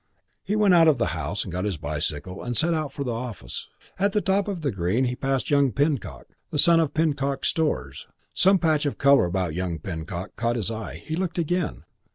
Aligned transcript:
He 0.41 0.55
went 0.55 0.73
out 0.73 0.87
of 0.87 0.97
the 0.97 1.05
house 1.13 1.43
and 1.43 1.53
got 1.53 1.63
his 1.63 1.77
bicycle 1.77 2.41
and 2.41 2.57
set 2.57 2.73
out 2.73 2.91
for 2.91 3.03
the 3.03 3.13
office. 3.13 3.69
At 3.99 4.13
the 4.13 4.19
top 4.21 4.47
of 4.47 4.61
the 4.61 4.71
Green 4.71 5.03
he 5.03 5.15
passed 5.15 5.51
young 5.51 5.71
Pinnock, 5.71 6.25
the 6.49 6.57
son 6.57 6.79
of 6.79 6.95
Pinnock's 6.95 7.49
Stores. 7.49 8.07
Some 8.33 8.57
patch 8.57 8.87
of 8.87 8.97
colour 8.97 9.25
about 9.25 9.53
young 9.53 9.77
Pinnock 9.77 10.35
caught 10.37 10.55
his 10.55 10.71
eye. 10.71 10.95
He 10.95 11.15
looked 11.15 11.37
again. 11.37 11.83